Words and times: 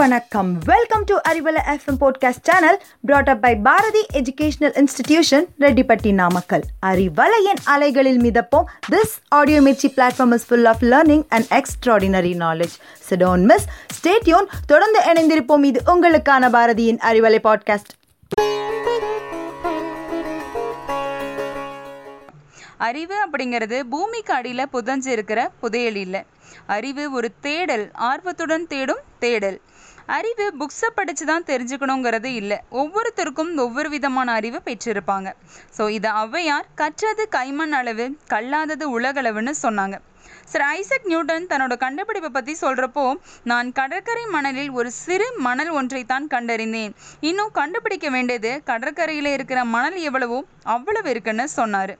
வணக்கம். 0.00 0.58
Welcome 0.64 1.04
to 1.04 1.16
Arivalai 1.28 1.60
FM 1.66 2.00
podcast 2.00 2.42
channel 2.42 2.82
brought 3.00 3.28
up 3.28 3.42
by 3.42 3.56
Bharathi 3.56 4.06
educational 4.12 4.84
institution 4.84 5.44
Rettipatti 5.60 6.12
Namakkal 6.12 6.62
அறிவலையின் 6.86 7.60
அலைகளில் 7.64 8.20
மிதப்போம். 8.20 8.64
This 8.90 9.14
audio 9.28 9.60
Mirchi 9.60 9.92
platform 9.96 10.32
is 10.32 10.46
full 10.46 10.64
of 10.64 10.82
learning 10.82 11.24
and 11.28 11.44
extraordinary 11.50 12.32
knowledge 12.38 12.76
so don't 13.10 13.42
miss 13.42 13.64
stay tuned 14.00 14.46
தொடர்ந்து 14.66 15.00
இணைந்திருப்போம். 15.00 15.64
இது 15.64 15.82
உங்களுக்கான 15.86 16.50
பாரதியின் 16.50 16.98
Arivalai 17.10 17.38
podcast 17.44 17.98
அறிவு 22.88 23.16
அப்படிங்கிறது 23.24 23.78
பூமிக்கு 23.94 24.32
அடியில் 24.38 24.70
புதஞ்சு 24.74 25.10
இருக்கிற 25.16 25.40
புதையல் 25.62 25.98
இல்லை 26.04 26.22
அறிவு 26.76 27.04
ஒரு 27.18 27.28
தேடல் 27.46 27.84
ஆர்வத்துடன் 28.10 28.66
தேடும் 28.72 29.02
தேடல். 29.22 29.58
அறிவு 30.16 30.44
புக்ஸை 30.60 30.88
படித்து 30.98 31.24
தான் 31.30 31.46
தெரிஞ்சுக்கணுங்கிறது 31.50 32.30
இல்லை. 32.40 32.58
ஒவ்வொருத்தருக்கும் 32.80 33.50
ஒவ்வொரு 33.64 33.88
விதமான 33.94 34.32
அறிவு 34.38 34.58
பெற்றிருப்பாங்க. 34.68 35.28
ஸோ 35.76 35.82
இதை 35.96 36.10
ஔவையார் 36.22 36.70
கற்றது 36.80 37.24
கைமண் 37.36 37.74
அளவு 37.80 38.06
கல்லாதது 38.32 38.86
உலகளவுன்னு 38.96 39.54
சொன்னாங்க. 39.64 39.96
சர் 40.52 40.64
ஐசக் 40.76 41.08
நியூட்டன் 41.10 41.48
தன்னோட 41.50 41.74
கண்டுபிடிப்பை 41.84 42.30
பற்றி 42.36 42.54
சொல்கிறப்போ 42.62 43.04
நான் 43.50 43.68
கடற்கரை 43.78 44.24
மணலில் 44.34 44.72
ஒரு 44.78 44.90
சிறு 45.02 45.28
மணல் 45.46 45.70
ஒன்றை 45.80 46.02
தான் 46.12 46.26
கண்டறிந்தேன். 46.34 46.94
இன்னும் 47.28 47.52
கண்டுபிடிக்க 47.60 48.08
வேண்டியது 48.16 48.52
கடற்கரையில் 48.70 49.30
இருக்கிற 49.36 49.60
மணல் 49.74 49.98
எவ்வளவோ 50.08 50.40
அவ்வளவு 50.76 51.10
இருக்குன்னு 51.14 51.46
சொன்னார். 51.58 51.94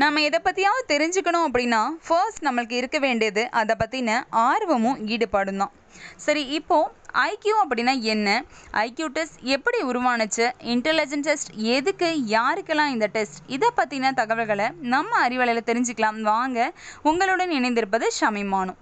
நம்ம 0.00 0.20
எதை 0.20 0.38
பற்றியாவது 0.42 0.82
தெரிஞ்சுக்கணும் 0.90 1.44
அப்படின்னா 1.46 1.80
ஃபர்ஸ்ட் 2.06 2.42
நம்மளுக்கு 2.46 2.74
இருக்க 2.80 2.98
வேண்டியது 2.98 3.42
அதை 3.60 3.74
பற்றின 3.78 4.10
ஆர்வமும் 4.30 4.98
ஈடுபாடும் 5.14 5.60
தான். 5.62 5.72
சரி 6.16 6.42
இப்போது 6.58 6.92
ஐக்யூ 7.30 7.54
அப்படின்னா 7.62 7.94
என்ன? 8.12 8.44
ஐக்யூ 8.84 9.06
டெஸ்ட் 9.16 9.40
எப்படி 9.54 9.78
உருவானுச்சு? 9.82 10.46
இன்டெலிஜென்ட் 10.74 11.26
டெஸ்ட் 11.28 11.50
எதுக்கு? 11.76 12.10
யாருக்கெல்லாம் 12.36 12.92
இந்த 12.94 13.06
டெஸ்ட் 13.16 13.38
இதை 13.46 13.70
பற்றின 13.80 14.14
தகவல்களை 14.20 14.68
நம்ம 14.94 15.28
அறிவலையில் 15.28 15.68
தெரிஞ்சுக்கலாம். 15.70 16.20
வாங்க 16.32 16.72
உங்களுடன் 17.02 17.50
இணைந்திருப்பது 17.50 18.08
ஷமிமானும் 18.20 18.78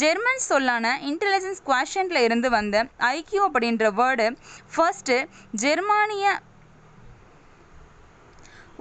ஜெர்மன் 0.00 0.44
சொல்லான 0.50 0.98
இன்டெலிஜென்ஸ் 1.10 1.62
குவாஷன்ல 1.66 2.18
இருந்து 2.26 2.50
வந்த 2.50 2.86
ஐக்யூ 3.16 3.42
அப்படின்ற 3.46 3.86
வேர்டு 4.00 4.26
ஃபர்ஸ்ட்டு 4.74 5.16
ஜெர்மானிய 5.64 6.26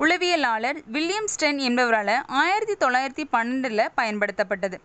உளவியலாளர் 0.03 0.77
வில்லியம் 0.93 1.27
ஸ்டென் 1.31 1.57
என்பவரால் 1.67 2.11
ஆயிரத்தி 2.41 2.75
தொள்ளாயிரத்தி 2.83 3.23
பன்னெண்டில் 3.33 3.81
பயன்படுத்தப்பட்டது. 3.99 4.77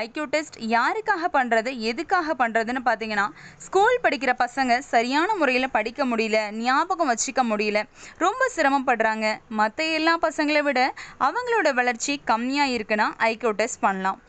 ஐக்யூ 0.00 0.24
டெஸ்ட் 0.34 0.56
யாருக்காக 0.74 1.28
பண்ணுறது 1.36 1.70
எதுக்காக 1.90 2.36
பண்ணுறதுன்னு 2.38 2.82
பார்த்தீங்கன்னா 2.88 3.26
ஸ்கூல் 3.66 4.00
படிக்கிற 4.02 4.34
பசங்க 4.44 4.78
சரியான 4.92 5.34
முறையில் 5.34 5.74
படிக்க 5.76 6.06
முடியல 6.12 6.40
ஞாபகம் 6.66 7.12
வச்சுக்க 7.12 7.44
முடியல 7.52 7.82
ரொம்ப 8.24 8.50
சிரமப்படுறாங்க. 8.56 9.38
மற்ற 9.60 9.84
எல்லா 10.00 10.16
பசங்களை 10.26 10.62
விட 10.68 10.80
அவங்களோட 11.28 11.70
வளர்ச்சி 11.80 12.14
கம்மியாக 12.32 12.76
இருக்குன்னா 12.78 13.08
ஐக்யூ 13.32 13.52
டெஸ்ட் 13.62 13.84
பண்ணலாம். 13.86 14.20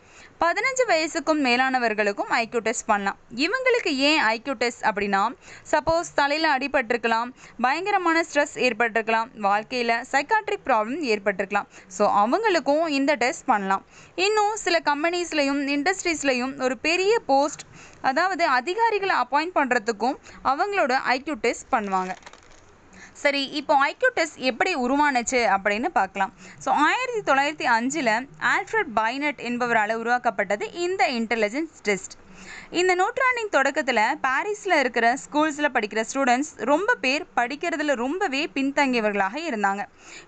பதினஞ்சு 0.44 0.84
வயசுக்கும் 0.92 1.42
மேலானவர்களுக்கும் 1.48 2.32
ஐக்யூ 2.40 2.62
டெஸ்ட் 2.68 2.88
பண்ணலாம். 2.92 3.18
இவங்களுக்கு 3.46 3.92
ஏன் 4.10 4.22
ஐக்யூ 4.34 4.56
டெஸ்ட் 4.64 4.84
அப்படின்னா 4.90 5.22
சப்போஸ் 5.72 6.10
தலையில் 6.20 6.50
அடிபட்டிருக்கலாம் 6.56 7.30
பயங்கரமான 7.66 8.24
ஸ்ட்ரெஸ் 8.30 8.56
ஏற்பட்டிருக்கலாம் 8.68 9.30
வாழ்க்கையில் 9.48 9.96
சைக்காட்ரிக் 10.12 10.66
ப்ராப்ளம் 10.68 11.04
ஏற்பட்டிருக்கலாம். 11.14 11.70
ஸோ 11.98 12.04
அவங்களுக்கும் 12.24 12.86
இந்த 13.00 13.14
டெஸ்ட் 13.24 13.48
பண்ணலாம். 13.52 13.86
இன்னும் 14.28 14.54
சில 14.66 14.80
கம்பெனிஸ்லையும் 14.92 15.62
இண்டஸ்ட்ரீஸ்லையும் 15.78 16.54
ஒரு 16.68 16.78
பெரிய 16.88 17.14
போஸ்ட் 17.32 17.66
அதாவது 18.12 18.44
அதிகாரிகளை 18.60 19.18
அப்பாயிண்ட் 19.24 19.58
பண்ணுறதுக்கும் 19.60 20.18
அவங்களோட 20.52 20.94
ஐக்யூ 21.18 21.36
டெஸ்ட் 21.48 21.72
பண்ணுவாங்க. 21.76 22.14
சரி 23.24 23.42
இப்போ 23.60 23.74
ஐக்யூ 23.90 24.10
டெஸ்ட் 24.18 24.40
எப்படி 24.50 24.72
உருவானுச்சு 24.86 25.40
அப்படின்னு 25.56 25.90
பார்க்கலாம். 26.00 26.32
ஸோ 26.64 26.70
ஆயிரத்தி 26.88 27.22
தொள்ளாயிரத்தி 27.30 27.68
அஞ்சில் 27.78 28.12
ஆல்ஃப்ரட் 28.56 28.92
பைனட் 29.00 29.40
என்பவரால் 29.50 30.00
உருவாக்கப்பட்டது 30.02 30.66
இந்த 30.86 31.04
இன்டெலிஜென்ஸ் 31.20 31.78
டெஸ்ட் 31.88 32.16
இந்த 32.80 32.92
நூற்றாண்டின் 33.00 33.52
தொடக்கத்தில் 33.56 34.02
பாரிஸில் 34.24 34.76
இருக்கிற 34.80 35.08
ஸ்கூல்ஸில் 35.24 35.74
படிக்கிற 35.76 36.02
ஸ்டூடெண்ட்ஸ் 36.10 36.52
ரொம்ப 36.72 36.96
பேர் 37.04 37.24
படிக்கிறதுல 37.38 37.96
ரொம்பவே 38.02 38.42
பின்தங்கியவர்களாக 38.56 39.38
இருந்தாங்க. 39.50 39.84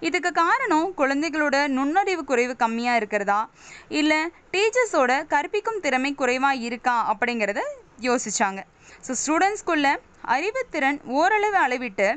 இதுக்கு 0.07 0.31
காரணம் 0.43 0.87
குழந்தைகளோட 1.01 1.57
நுண்ணறிவு 1.77 2.23
குறைவு 2.31 2.55
கம்மியாக 2.63 2.99
இருக்கிறதா? 3.01 3.39
இல்லை 4.01 4.19
டீச்சர்ஸோட 4.53 5.11
கற்பிக்கும் 5.33 5.81
திறமை 5.85 6.11
குறைவாக 6.21 6.63
இருக்கா? 6.69 6.95
அப்படிங்கிறத 7.13 7.63
யோசிச்சாங்க. 8.07 8.61
ஸோ 9.07 9.11
ஸ்டூடெண்ட்ஸ்குள்ள 9.23 9.89
அறிவுத்திறன் 10.35 10.99
ஓரளவு 11.19 11.59
அளவிட்டு 11.65 12.07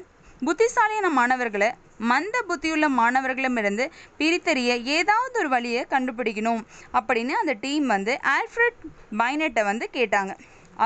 புத்திசாலியான 0.47 1.07
மாணவர்களை 1.19 1.69
மந்த 2.11 2.37
புத்தியுள்ள 2.49 2.87
மாணவர்களிடமிருந்து 2.99 3.85
பிரித்தறிய 4.19 4.73
ஏதாவது 4.97 5.37
ஒரு 5.43 5.49
வழியை 5.55 5.83
கண்டுபிடிக்கணும் 5.95 6.63
அப்படின்னு 6.99 7.35
அந்த 7.41 7.55
டீம் 7.65 7.87
வந்து 7.95 8.13
ஆல்ஃப்ரட் 8.37 8.79
பைனட்டை 9.21 9.63
வந்து 9.71 9.87
கேட்டாங்க. 9.97 10.33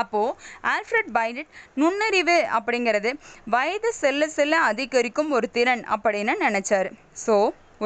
அப்போது 0.01 0.35
ஆல்ஃப்ரட் 0.73 1.11
பைனட் 1.17 1.51
நுண்ணறிவு 1.81 2.37
அப்படிங்கிறது 2.57 3.09
வயது 3.55 3.89
செல்ல 4.01 4.27
செல்ல 4.37 4.61
அதிகரிக்கும் 4.69 5.33
ஒரு 5.37 5.49
திறன் 5.57 5.83
அப்படின்னு 5.95 6.35
நினச்சாரு. 6.45 6.89
ஸோ 7.25 7.35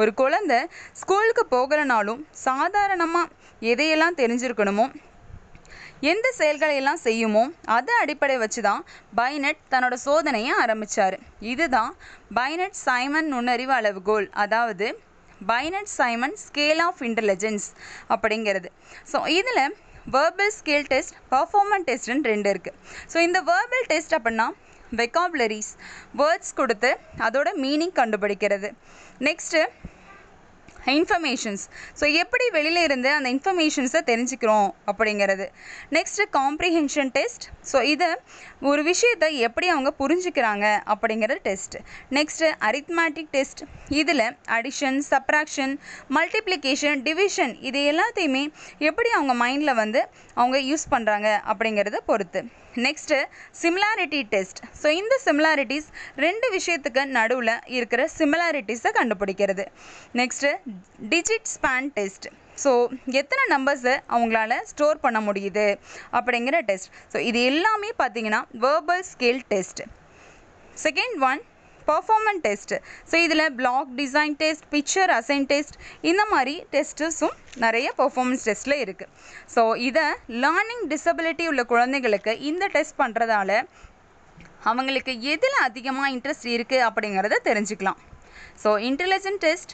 ஒரு 0.00 0.10
குழந்தை 0.22 0.58
ஸ்கூலுக்கு 1.00 1.44
போகலனாலும் 1.56 2.22
சாதாரணமாக 2.46 3.32
எதையெல்லாம் 3.72 4.18
தெரிஞ்சிருக்கணுமோ 4.22 4.86
எந்த 6.10 6.26
செயல்களை 6.38 6.74
எல்லாம் 6.80 7.00
செய்யுமோ 7.06 7.42
அதை 7.76 7.94
அடிப்படை 8.02 8.36
வச்சு 8.42 8.60
தான் 8.66 8.82
பைனட் 9.20 9.62
தன்னோட 9.72 9.94
சோதனையை 10.04 10.52
ஆரம்பித்தார் 10.62 11.16
இதுதான் 11.52 11.92
பைனட் 12.38 12.78
சைமன் 12.86 13.28
நுண்ணறிவு 13.34 13.74
அளவுகோல். 13.78 14.28
அதாவது 14.44 14.88
Binet 15.50 15.90
Simon 15.98 16.36
scale 16.44 16.82
of 16.86 17.02
intelligence 17.08 17.66
அப்படிங்கிறது. 18.14 18.70
ஸோ 19.12 19.20
இதில் 19.38 19.62
வேர்பல் 20.14 20.54
ஸ்கேல் 20.58 20.88
டெஸ்ட் 20.92 21.14
பர்ஃபார்மன் 21.34 21.84
டெஸ்ட்னு 21.88 22.30
ரெண்டு 22.32 22.50
இருக்குது 22.54 22.78
ஸோ 23.12 23.18
இந்த 23.26 23.40
வேர்பல் 23.50 23.86
டெஸ்ட் 23.92 24.16
அப்படின்னா 24.18 24.48
வெக்காபுலரிஸ் 25.00 25.72
வேர்ட்ஸ் 26.20 26.54
கொடுத்து 26.60 26.90
அதோட 27.26 27.48
மீனிங் 27.64 27.96
கண்டுபிடிக்கிறது. 28.00 28.68
நெக்ஸ்ட்டு 29.28 29.60
இன்ஃபர்மேஷன்ஸ் 30.96 31.64
ஸோ 32.00 32.04
எப்படி 32.22 32.44
வெளியில் 32.56 32.82
இருந்து 32.86 33.08
அந்த 33.16 33.28
இன்ஃபர்மேஷன்ஸை 33.34 34.02
தெரிஞ்சுக்கிறோம் 34.10 34.68
அப்படிங்கிறது. 34.90 35.46
நெக்ஸ்ட்டு 35.96 36.26
காம்ப்ரிஹென்ஷன் 36.38 37.10
டெஸ்ட் 37.16 37.46
ஸோ 37.72 37.80
இதை 37.92 38.10
ஒரு 38.70 38.82
விஷயத்தை 38.90 39.28
எப்படி 39.48 39.66
அவங்க 39.74 39.90
புரிஞ்சுக்கிறாங்க 40.02 40.66
அப்படிங்கிறது 40.92 41.40
டெஸ்ட் 41.48 41.76
நெக்ஸ்ட்டு 42.18 42.52
அரித்மேட்டிக் 42.68 43.32
டெஸ்ட் 43.36 43.62
இதில் 44.00 44.26
அடிஷன் 44.58 45.00
சப்ராக்ஷன் 45.10 45.74
மல்டிப்ளிகேஷன் 46.18 47.02
டிவிஷன் 47.08 47.54
இது 47.70 47.82
எல்லாத்தையுமே 47.92 48.44
எப்படி 48.90 49.10
அவங்க 49.18 49.34
மைண்டில் 49.44 49.78
வந்து 49.82 50.02
அவங்க 50.40 50.58
யூஸ் 50.70 50.86
பண்ணுறாங்க 50.94 51.28
அப்படிங்கிறத 51.50 52.00
பொறுத்து. 52.10 52.40
நெக்ஸ்ட்டு 52.84 53.16
சிமிலாரிட்டி 53.60 54.20
டெஸ்ட் 54.32 54.58
ஸோ 54.80 54.88
இந்த 54.98 55.14
சிமிலாரிட்டிஸ் 55.24 55.88
ரெண்டு 56.24 56.46
விஷயத்துக்கு 56.56 57.02
நடுவில் 57.16 57.54
இருக்கிற 57.76 58.02
சிமிலாரிட்டிஸை 58.18 58.90
கண்டுபிடிக்கிறது. 58.98 59.64
Next 60.20 60.50
digit 61.12 61.50
span 61.54 61.88
test 61.96 62.26
so 62.64 62.70
எத்தனை 63.20 63.44
நம்பர்ஸை 63.54 63.94
அவங்களால 64.14 64.52
ஸ்டோர் 64.64 65.02
பண்ண 65.04 65.18
முடியுது 65.20 65.66
அப்படிங்கிற 66.12 66.58
டெஸ்ட் 66.70 66.90
ஸோ 67.12 67.20
இது 67.20 67.42
எல்லாமே 67.42 67.90
பார்த்தீங்கன்னா 68.02 68.40
verbal 68.66 69.04
scale 69.12 69.42
test 69.48 69.82
second 70.76 71.16
one 71.30 71.40
performance 71.86 72.40
test 72.42 72.72
so 73.10 73.16
இதில் 73.16 73.44
block 73.54 73.92
design 73.96 74.34
test 74.36 74.64
picture 74.70 75.10
assign 75.10 75.46
test 75.46 75.76
இந்த 76.02 76.22
மாதிரி 76.30 76.54
டெஸ்ட்டஸும் 76.72 77.36
நிறைய 77.56 77.92
பர்ஃபார்மன்ஸ் 77.96 78.44
டெஸ்ட்டில் 78.48 78.80
இருக்குது 78.84 79.12
ஸோ 79.54 79.62
இதை 79.80 80.06
லேர்னிங் 80.44 80.84
டிசபிலிட்டி 80.88 81.46
உள்ள 81.48 81.64
குழந்தைகளுக்கு 81.64 82.34
இந்த 82.40 82.66
டெஸ்ட் 82.68 82.98
பண்ணுறதால 82.98 83.52
அவங்களுக்கு 84.64 85.12
எதில் 85.32 85.58
அதிகமாக 85.64 86.12
இன்ட்ரெஸ்ட் 86.14 86.48
இருக்குது 86.56 86.84
அப்படிங்கிறத 86.88 87.36
தெரிஞ்சுக்கலாம். 87.44 87.98
ஸோ 88.62 88.70
இன்டெலிஜென்ட் 88.88 89.40
டெஸ்ட் 89.40 89.72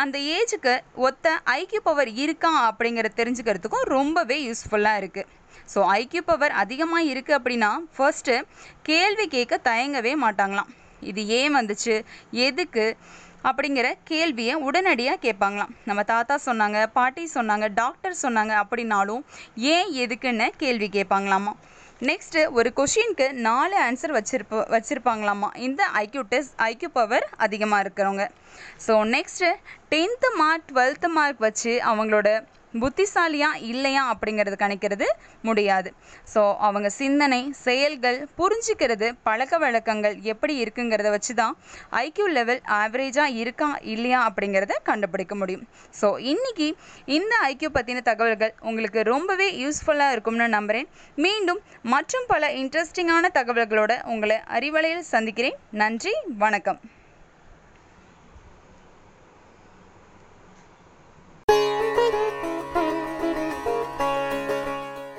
அந்த 0.00 0.16
ஏஜுக்கு 0.36 0.74
ஒத்த 1.06 1.32
ஐக்யூ 1.60 1.80
பவர் 1.84 2.10
இருக்கா 2.24 2.50
அப்படிங்கிறத 2.68 3.16
தெரிஞ்சுக்கிறதுக்கும் 3.20 3.88
ரொம்பவே 3.96 4.36
யூஸ்ஃபுல்லாக 4.48 5.00
இருக்குது 5.00 5.28
ஸோ 5.72 5.80
ஐக்யூ 6.00 6.22
பவர் 6.30 6.54
அதிகமாக 6.62 7.08
இருக்குது 7.10 7.36
அப்படின்னா 7.38 7.70
ஃபர்ஸ்ட்டு 7.96 8.36
கேள்வி 8.88 9.26
கேட்க 9.34 9.58
தயங்கவே 9.68 10.12
மாட்டாங்களாம். 10.24 10.70
இது 11.10 11.20
ஏன் 11.38 11.54
வந்துச்சு? 11.58 11.94
எதுக்கு? 12.46 12.86
அப்படிங்கிற 13.48 13.86
கேள்வியை 14.10 14.54
உடனடியாக 14.66 15.22
கேட்பாங்களாம். 15.26 15.72
நம்ம 15.88 16.00
தாத்தா 16.10 16.34
சொன்னாங்க 16.48 16.80
பாட்டி 16.98 17.24
சொன்னாங்க 17.34 17.68
டாக்டர் 17.80 18.16
சொன்னாங்க 18.22 18.52
அப்படின்னாலும் 18.62 19.22
ஏன் 19.74 19.90
எதுக்குன்னு 20.04 20.48
கேள்வி 20.62 20.88
கேட்பாங்களாமா? 20.98 21.54
நெக்ஸ்ட்டு 22.08 22.40
ஒரு 22.52 22.72
கொஷினுக்கு 22.76 23.26
நாலு 23.46 23.74
ஆன்சர் 23.80 24.14
வச்சிருப்ப 24.16 24.62
வச்சுருப்பாங்களாமா? 24.74 25.48
இந்த 25.56 25.82
ஐக்யூ 25.94 26.22
டெஸ்ட் 26.28 26.54
ஐக்யூ 26.58 26.88
பவர் 26.92 27.26
அதிகமாக 27.36 27.82
இருக்கிறவங்க. 27.84 28.24
So 28.86 28.94
next 29.14 29.50
tenth 29.90 30.30
mark 30.36 30.66
twelfth 30.70 31.08
mark 31.08 31.38
வச்சு 31.38 31.72
அவங்களோட 31.90 32.28
புத்திசாலியா 32.82 33.48
இல்லையா 33.70 34.02
அப்படிங்கிறது 34.12 34.56
கணிக்கிறது 34.62 35.06
முடியாது. 35.48 35.90
ஸோ 36.34 36.42
அவங்க 36.66 36.88
சிந்தனை 37.00 37.40
செயல்கள் 37.66 38.18
புரிஞ்சுக்கிறது 38.38 39.08
பழக்க 39.28 39.58
வழக்கங்கள் 39.64 40.16
எப்படி 40.32 40.54
இருக்குங்கிறத 40.64 41.10
வச்சு 41.16 41.34
தான் 41.34 41.56
ஐக்யூ 42.04 42.26
லெவல் 42.38 42.62
ஆவரேஜாக 42.80 43.38
இருக்கா 43.42 43.70
இல்லையா 43.94 44.20
அப்படிங்கிறத 44.28 44.76
கண்டுபிடிக்க 44.90 45.34
முடியும். 45.42 45.66
ஸோ 46.00 46.10
இன்னைக்கு 46.32 46.68
இந்த 47.18 47.34
ஐக்யூ 47.50 47.70
பற்றின 47.76 48.04
தகவல்கள் 48.10 48.54
உங்களுக்கு 48.70 49.02
ரொம்பவே 49.12 49.48
யூஸ்ஃபுல்லாக 49.64 50.14
இருக்கும்னு 50.16 50.48
நம்புகிறேன் 50.58 50.90
மீண்டும் 51.26 51.62
மற்றும் 51.94 52.26
பல 52.32 52.50
இன்ட்ரெஸ்டிங்கான 52.62 53.30
தகவல்களோட 53.38 53.92
உங்களை 54.14 54.38
அறிவலையில் 54.56 55.10
சந்திக்கிறேன். 55.14 55.58
நன்றி 55.82 56.14
வணக்கம். 56.44 56.80